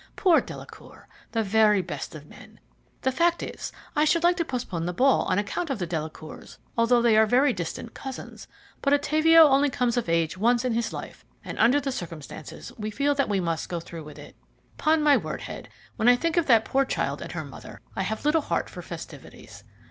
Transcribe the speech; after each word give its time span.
Poor 0.15 0.41
Delacour 0.41 1.07
the 1.31 1.43
very 1.43 1.83
best 1.83 2.15
of 2.15 2.25
men. 2.25 2.59
The 3.01 3.11
fact 3.11 3.43
is 3.43 3.51
this: 3.51 3.71
I 3.95 4.03
should 4.03 4.23
like 4.23 4.35
to 4.37 4.43
postpone 4.43 4.87
the 4.87 4.95
ball 4.95 5.25
on 5.25 5.37
account 5.37 5.69
of 5.69 5.77
the 5.77 5.85
Delacours, 5.85 6.57
although 6.75 7.03
they 7.03 7.15
are 7.17 7.27
very 7.27 7.53
distant 7.53 7.93
cousins; 7.93 8.47
but 8.81 8.93
Ottavio 8.93 9.43
only 9.47 9.69
comes 9.69 9.97
of 9.97 10.09
age 10.09 10.39
once 10.39 10.65
in 10.65 10.73
his 10.73 10.91
life, 10.91 11.23
and, 11.45 11.59
under 11.59 11.79
the 11.79 11.91
circumstances, 11.91 12.71
we 12.79 12.89
feel 12.89 13.13
that 13.13 13.29
we 13.29 13.39
must 13.39 13.69
go 13.69 13.79
through 13.79 14.05
with 14.05 14.17
it. 14.17 14.35
'Pon 14.79 15.03
my 15.03 15.15
word, 15.17 15.41
Head, 15.41 15.69
when 15.97 16.07
I 16.09 16.15
think 16.15 16.35
of 16.35 16.47
that 16.47 16.65
poor 16.65 16.83
child 16.83 17.21
and 17.21 17.33
her 17.33 17.45
mother, 17.45 17.79
I 17.95 18.01
have 18.01 18.25
little 18.25 18.41
heart 18.41 18.71
for 18.71 18.81
festivities. 18.81 19.63